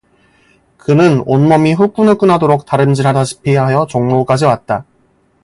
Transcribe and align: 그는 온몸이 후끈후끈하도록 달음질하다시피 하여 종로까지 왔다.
그는 0.77 1.21
온몸이 1.27 1.73
후끈후끈하도록 1.73 2.65
달음질하다시피 2.65 3.53
하여 3.53 3.85
종로까지 3.85 4.45
왔다. 4.45 4.83